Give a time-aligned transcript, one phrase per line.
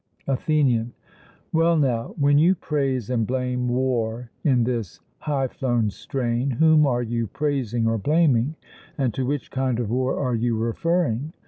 [0.25, 0.93] ATHENIAN:
[1.53, 7.03] Well, now, when you praise and blame war in this high flown strain, whom are
[7.03, 8.55] you praising or blaming,
[8.97, 11.33] and to which kind of war are you referring?